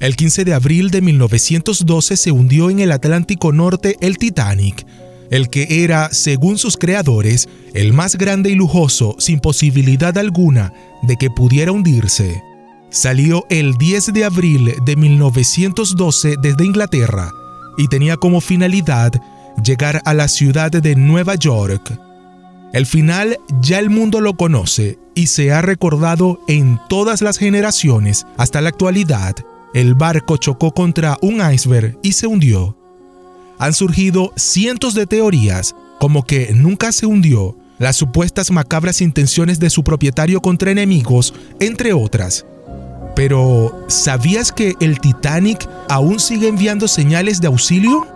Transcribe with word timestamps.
El 0.00 0.14
15 0.14 0.44
de 0.44 0.54
abril 0.54 0.90
de 0.92 1.00
1912 1.00 2.16
se 2.16 2.30
hundió 2.30 2.70
en 2.70 2.78
el 2.78 2.92
Atlántico 2.92 3.52
Norte 3.52 3.96
el 4.00 4.16
Titanic, 4.16 4.86
el 5.30 5.50
que 5.50 5.82
era, 5.82 6.10
según 6.12 6.56
sus 6.56 6.76
creadores, 6.76 7.48
el 7.74 7.92
más 7.92 8.16
grande 8.16 8.50
y 8.50 8.54
lujoso 8.54 9.16
sin 9.18 9.40
posibilidad 9.40 10.16
alguna 10.16 10.72
de 11.02 11.16
que 11.16 11.30
pudiera 11.30 11.72
hundirse. 11.72 12.40
Salió 12.90 13.44
el 13.50 13.76
10 13.76 14.12
de 14.12 14.24
abril 14.24 14.72
de 14.84 14.94
1912 14.94 16.36
desde 16.40 16.64
Inglaterra 16.64 17.32
y 17.76 17.88
tenía 17.88 18.16
como 18.16 18.40
finalidad 18.40 19.12
llegar 19.64 20.00
a 20.04 20.14
la 20.14 20.28
ciudad 20.28 20.70
de 20.70 20.94
Nueva 20.94 21.34
York. 21.34 21.98
El 22.72 22.86
final 22.86 23.36
ya 23.60 23.80
el 23.80 23.90
mundo 23.90 24.20
lo 24.20 24.34
conoce 24.36 24.96
y 25.16 25.26
se 25.26 25.52
ha 25.52 25.60
recordado 25.60 26.38
en 26.46 26.78
todas 26.88 27.20
las 27.20 27.36
generaciones 27.36 28.26
hasta 28.36 28.60
la 28.60 28.68
actualidad 28.68 29.34
el 29.74 29.94
barco 29.94 30.36
chocó 30.36 30.72
contra 30.72 31.18
un 31.20 31.40
iceberg 31.52 31.98
y 32.02 32.12
se 32.12 32.26
hundió. 32.26 32.76
Han 33.58 33.72
surgido 33.72 34.32
cientos 34.36 34.94
de 34.94 35.06
teorías, 35.06 35.74
como 35.98 36.24
que 36.24 36.52
nunca 36.54 36.92
se 36.92 37.06
hundió, 37.06 37.56
las 37.78 37.96
supuestas 37.96 38.50
macabras 38.50 39.00
intenciones 39.00 39.58
de 39.60 39.70
su 39.70 39.84
propietario 39.84 40.40
contra 40.40 40.70
enemigos, 40.70 41.34
entre 41.60 41.92
otras. 41.92 42.46
Pero, 43.14 43.84
¿sabías 43.88 44.52
que 44.52 44.74
el 44.80 45.00
Titanic 45.00 45.68
aún 45.88 46.20
sigue 46.20 46.48
enviando 46.48 46.86
señales 46.86 47.40
de 47.40 47.48
auxilio? 47.48 48.06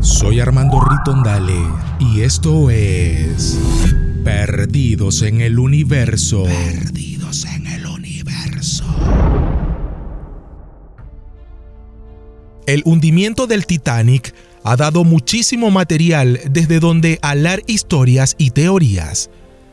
Soy 0.00 0.40
Armando 0.40 0.80
Ritondale 0.80 1.60
y 1.98 2.22
esto 2.22 2.68
es 2.70 3.58
Perdidos 4.24 5.22
en 5.22 5.40
el 5.40 5.58
universo. 5.58 6.44
Perdidos 6.44 7.44
en 7.44 7.66
el 7.66 7.84
universo. 7.86 8.84
El 12.66 12.82
hundimiento 12.84 13.48
del 13.48 13.66
Titanic 13.66 14.32
ha 14.62 14.76
dado 14.76 15.02
muchísimo 15.02 15.72
material 15.72 16.38
desde 16.48 16.78
donde 16.78 17.18
alar 17.20 17.64
historias 17.66 18.36
y 18.38 18.50
teorías. 18.50 19.28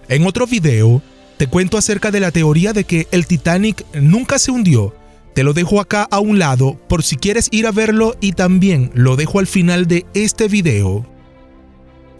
En 0.08 0.26
otro 0.26 0.48
video 0.48 1.04
te 1.38 1.45
cuento 1.45 1.78
acerca 1.78 2.10
de 2.10 2.20
la 2.20 2.32
teoría 2.32 2.73
de 2.73 2.86
que 2.86 3.08
el 3.12 3.28
Titanic 3.28 3.86
nunca 4.02 4.40
se 4.40 4.50
hundió. 4.50 4.95
Te 5.36 5.44
lo 5.44 5.54
dejo 5.54 5.80
acá 5.80 6.08
a 6.10 6.20
un 6.20 6.40
lado 6.40 6.80
por 6.90 7.04
si 7.04 7.18
quieres 7.18 7.50
ir 7.52 7.68
a 7.68 7.72
verlo 7.72 8.16
y 8.20 8.32
también 8.32 8.90
lo 8.95 9.16
dejo 9.16 9.38
al 9.38 9.48
final 9.48 9.86
de 9.86 10.08
este 10.16 10.48
video. 10.48 11.06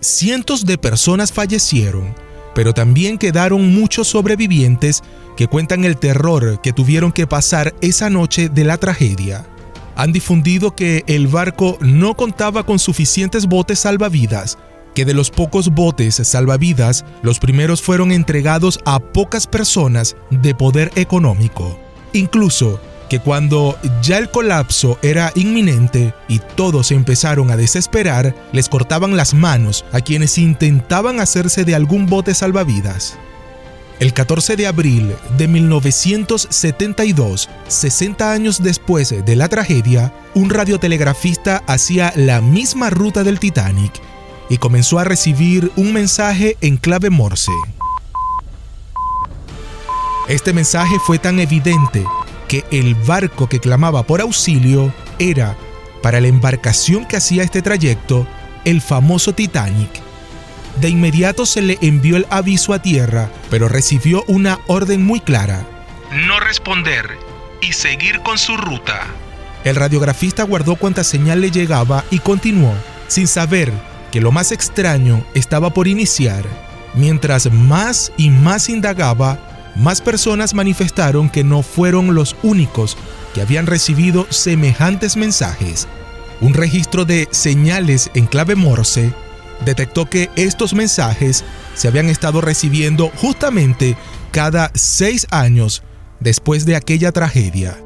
Cientos 0.02 0.66
de 0.66 0.78
personas 0.78 1.34
fallecieron, 1.34 2.16
pero 2.54 2.74
también 2.74 3.18
quedaron 3.18 3.74
muchos 3.74 4.08
sobrevivientes 4.08 5.04
que 5.38 5.48
cuentan 5.48 5.86
el 5.86 5.98
terror 5.98 6.60
que 6.62 6.74
tuvieron 6.74 7.12
que 7.12 7.28
pasar 7.28 7.74
esa 7.82 8.10
noche 8.10 8.50
de 8.50 8.64
la 8.64 8.78
tragedia. 8.78 9.46
Han 9.96 10.12
difundido 10.12 10.76
que 10.76 11.04
el 11.08 11.28
barco 11.28 11.78
no 11.82 12.16
contaba 12.16 12.66
con 12.66 12.80
suficientes 12.80 13.46
botes 13.46 13.80
salvavidas, 13.80 14.58
que 14.96 15.06
de 15.06 15.14
los 15.14 15.30
pocos 15.30 15.70
botes 15.70 16.16
salvavidas, 16.16 17.06
los 17.22 17.40
primeros 17.40 17.82
fueron 17.82 18.12
entregados 18.12 18.80
a 18.86 19.00
pocas 19.00 19.48
personas 19.48 20.16
de 20.30 20.56
poder 20.56 20.92
económico. 20.96 21.80
Incluso 22.14 22.80
que 23.10 23.20
cuando 23.20 23.78
ya 24.02 24.18
el 24.18 24.30
colapso 24.30 24.98
era 25.02 25.34
inminente 25.36 26.14
y 26.28 26.40
todos 26.40 26.92
empezaron 26.92 27.52
a 27.52 27.58
desesperar, 27.58 28.34
les 28.54 28.70
cortaban 28.70 29.18
las 29.18 29.34
manos 29.34 29.84
a 29.92 30.00
quienes 30.00 30.38
intentaban 30.38 31.20
hacerse 31.20 31.66
de 31.66 31.76
algún 31.76 32.06
bote 32.06 32.34
salvavidas. 32.34 33.18
El 34.00 34.14
14 34.14 34.56
de 34.56 34.68
abril 34.68 35.14
de 35.38 35.50
1972, 35.50 37.50
60 37.68 38.32
años 38.32 38.64
después 38.64 39.14
de 39.26 39.36
la 39.36 39.50
tragedia, 39.50 40.14
un 40.36 40.50
radiotelegrafista 40.50 41.64
hacía 41.68 42.14
la 42.16 42.40
misma 42.40 42.90
ruta 42.90 43.26
del 43.26 43.40
Titanic 43.40 43.92
y 44.50 44.58
comenzó 44.58 45.00
a 45.00 45.04
recibir 45.04 45.70
un 45.76 45.92
mensaje 45.92 46.56
en 46.62 46.78
clave 46.78 47.10
Morse. 47.10 47.52
Este 50.30 50.54
mensaje 50.54 50.96
fue 51.06 51.20
tan 51.20 51.40
evidente 51.40 52.06
que 52.50 52.66
el 52.72 52.96
barco 52.96 53.48
que 53.48 53.60
clamaba 53.60 54.04
por 54.04 54.20
auxilio 54.20 54.92
era, 55.20 55.56
para 56.02 56.20
la 56.20 56.28
embarcación 56.28 57.06
que 57.06 57.16
hacía 57.16 57.44
este 57.44 57.62
trayecto, 57.62 58.28
el 58.66 58.82
famoso 58.82 59.34
Titanic. 59.34 59.90
De 60.82 60.90
inmediato 60.90 61.46
se 61.46 61.62
le 61.62 61.78
envió 61.82 62.18
el 62.18 62.26
aviso 62.32 62.74
a 62.74 62.82
tierra, 62.82 63.30
pero 63.50 63.70
recibió 63.70 64.24
una 64.28 64.60
orden 64.68 65.06
muy 65.06 65.20
clara. 65.20 65.66
No 66.12 66.40
responder 66.40 67.06
y 67.62 67.74
seguir 67.74 68.22
con 68.22 68.40
su 68.40 68.58
ruta. 68.58 69.06
El 69.64 69.76
radiografista 69.76 70.44
guardó 70.44 70.76
cuanta 70.76 71.04
señal 71.04 71.42
le 71.42 71.52
llegaba 71.52 72.04
y 72.10 72.20
continuó, 72.20 72.74
sin 73.08 73.28
saber 73.28 73.72
que 74.12 74.22
lo 74.22 74.32
más 74.32 74.52
extraño 74.52 75.24
estaba 75.36 75.70
por 75.70 75.88
iniciar. 75.88 76.46
Mientras 76.96 77.52
más 77.52 78.12
y 78.18 78.32
más 78.32 78.70
indagaba, 78.70 79.38
más 79.80 80.02
personas 80.02 80.54
manifestaron 80.54 81.30
que 81.30 81.44
no 81.44 81.64
fueron 81.64 82.14
los 82.14 82.36
únicos 82.44 82.98
que 83.34 83.42
habían 83.42 83.66
recibido 83.66 84.28
semejantes 84.30 85.16
mensajes. 85.16 85.88
Un 86.42 86.54
registro 86.54 87.06
de 87.06 87.28
señales 87.32 88.12
en 88.14 88.26
clave 88.26 88.56
Morse 88.56 89.14
detectó 89.66 90.10
que 90.10 90.30
estos 90.36 90.74
mensajes 90.74 91.44
se 91.76 91.88
habían 91.88 92.10
estado 92.10 92.42
recibiendo 92.42 93.12
justamente 93.16 93.96
cada 94.32 94.72
seis 94.76 95.28
años 95.32 95.84
después 96.20 96.66
de 96.66 96.76
aquella 96.76 97.12
tragedia. 97.12 97.78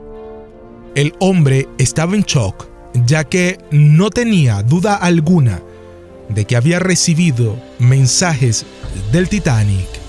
El 0.96 1.14
hombre 1.20 1.68
estaba 1.78 2.16
en 2.16 2.24
shock, 2.24 2.68
ya 3.06 3.24
que 3.24 3.60
no 3.72 4.10
tenía 4.10 4.62
duda 4.64 4.96
alguna 4.96 5.62
de 6.30 6.46
que 6.46 6.56
había 6.56 6.80
recibido 6.80 7.60
mensajes 7.80 8.66
del 9.12 9.30
Titanic. 9.30 10.03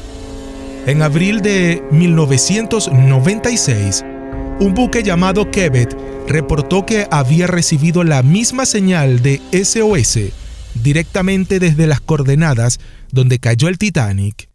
En 0.86 1.00
abril 1.00 1.40
de 1.40 1.82
1996, 1.92 4.04
un 4.60 4.74
buque 4.74 5.02
llamado 5.02 5.50
Kevet 5.50 5.96
reportó 6.28 6.84
que 6.84 7.08
había 7.10 7.46
recibido 7.46 8.04
la 8.04 8.22
misma 8.22 8.66
señal 8.66 9.22
de 9.22 9.40
SOS 9.50 10.18
directamente 10.74 11.58
desde 11.58 11.86
las 11.86 12.00
coordenadas 12.00 12.80
donde 13.10 13.38
cayó 13.38 13.68
el 13.68 13.78
Titanic. 13.78 14.50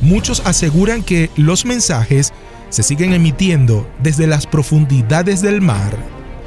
Muchos 0.00 0.40
aseguran 0.44 1.02
que 1.02 1.30
los 1.36 1.64
mensajes 1.64 2.32
se 2.70 2.84
siguen 2.84 3.12
emitiendo 3.12 3.90
desde 4.00 4.28
las 4.28 4.46
profundidades 4.46 5.42
del 5.42 5.60
mar. 5.60 5.96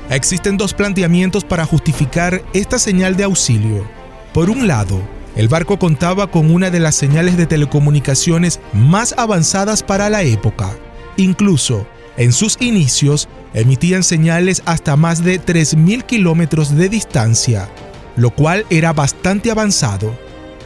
Existen 0.09 0.55
dos 0.55 0.73
planteamientos 0.73 1.43
para 1.43 1.65
justificar 1.65 2.41
esta 2.53 2.79
señal 2.79 3.17
de 3.17 3.25
auxilio. 3.25 3.85
Por 4.33 4.49
un 4.49 4.65
lado, 4.65 5.01
el 5.39 5.47
barco 5.47 5.79
contaba 5.79 6.27
con 6.27 6.51
una 6.51 6.69
de 6.69 6.81
las 6.81 6.95
señales 6.95 7.37
de 7.37 7.45
telecomunicaciones 7.45 8.59
más 8.73 9.15
avanzadas 9.17 9.83
para 9.83 10.09
la 10.09 10.21
época. 10.23 10.75
Incluso, 11.15 11.87
en 12.17 12.33
sus 12.33 12.57
inicios, 12.59 13.29
emitían 13.53 14.03
señales 14.03 14.61
hasta 14.65 14.97
más 14.97 15.23
de 15.23 15.39
3.000 15.39 16.03
kilómetros 16.03 16.75
de 16.75 16.89
distancia, 16.89 17.69
lo 18.17 18.31
cual 18.31 18.65
era 18.69 18.91
bastante 18.91 19.49
avanzado. 19.49 20.13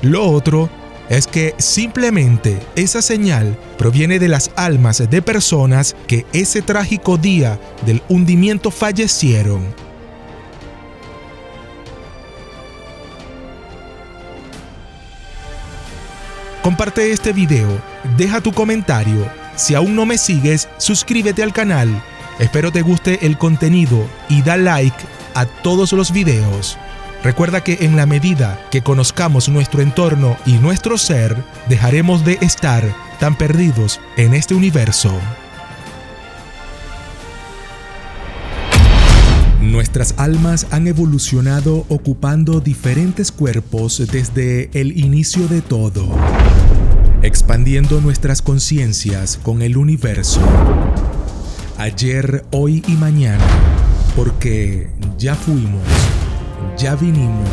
Lo 0.02 0.28
otro 0.28 0.72
es 1.08 1.28
que 1.28 1.54
simplemente 1.60 2.60
esa 2.76 3.04
señal 3.04 3.56
proviene 3.78 4.18
de 4.18 4.28
las 4.28 4.50
almas 4.56 5.08
de 5.08 5.22
personas 5.22 5.96
que 6.08 6.26
ese 6.34 6.64
trágico 6.64 7.20
día 7.20 7.60
del 7.86 8.02
hundimiento 8.10 8.72
fallecieron 8.72 9.83
Comparte 16.64 17.12
este 17.12 17.34
video, 17.34 17.68
deja 18.16 18.40
tu 18.40 18.54
comentario. 18.54 19.30
Si 19.58 19.76
aún 19.76 19.98
no 19.98 20.06
me 20.06 20.18
sigues, 20.18 20.70
suscríbete 20.78 21.44
al 21.44 21.52
canal. 21.52 22.02
Espero 22.40 22.72
te 22.72 22.82
guste 22.82 23.26
el 23.26 23.38
contenido 23.38 24.08
y 24.30 24.44
da 24.44 24.56
like 24.56 24.96
a 25.36 25.46
todos 25.46 25.92
los 25.92 26.14
videos. 26.14 26.78
Recuerda 27.22 27.66
que 27.66 27.80
en 27.82 27.98
la 27.98 28.06
medida 28.06 28.66
que 28.72 28.82
conozcamos 28.82 29.50
nuestro 29.50 29.82
entorno 29.82 30.38
y 30.46 30.54
nuestro 30.54 30.98
ser, 30.98 31.36
dejaremos 31.68 32.24
de 32.24 32.38
estar 32.40 32.96
tan 33.20 33.36
perdidos 33.36 34.00
en 34.16 34.34
este 34.34 34.56
universo. 34.56 35.20
Nuestras 39.96 40.20
almas 40.20 40.66
han 40.72 40.88
evolucionado 40.88 41.86
ocupando 41.88 42.62
diferentes 42.62 43.32
cuerpos 43.32 44.02
desde 44.12 44.72
el 44.74 44.98
inicio 44.98 45.48
de 45.48 45.62
todo, 45.62 46.08
expandiendo 47.22 48.02
nuestras 48.02 48.42
conciencias 48.42 49.38
con 49.44 49.62
el 49.62 49.78
universo, 49.78 50.42
ayer, 51.78 52.44
hoy 52.50 52.84
y 52.88 52.94
mañana, 52.94 53.46
porque 54.16 54.90
ya 55.20 55.36
fuimos, 55.36 55.84
ya 56.76 56.96
vinimos 56.96 57.48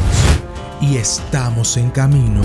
y 0.80 0.96
estamos 0.96 1.76
en 1.76 1.90
camino. 1.90 2.40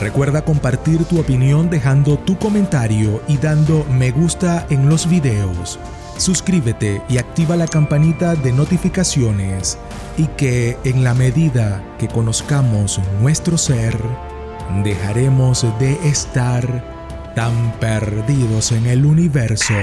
Recuerda 0.00 0.44
compartir 0.44 1.04
tu 1.04 1.20
opinión 1.20 1.70
dejando 1.70 2.18
tu 2.18 2.36
comentario 2.36 3.22
y 3.28 3.36
dando 3.36 3.86
me 3.92 4.10
gusta 4.10 4.66
en 4.70 4.88
los 4.88 5.08
videos. 5.08 5.78
Suscríbete 6.18 7.00
y 7.08 7.18
activa 7.18 7.54
la 7.56 7.68
campanita 7.68 8.34
de 8.34 8.52
notificaciones 8.52 9.78
y 10.16 10.26
que 10.26 10.76
en 10.82 11.04
la 11.04 11.14
medida 11.14 11.80
que 11.96 12.08
conozcamos 12.08 13.00
nuestro 13.20 13.56
ser, 13.56 13.96
dejaremos 14.82 15.64
de 15.78 15.92
estar 16.08 17.32
tan 17.36 17.72
perdidos 17.78 18.72
en 18.72 18.86
el 18.86 19.06
universo. 19.06 19.74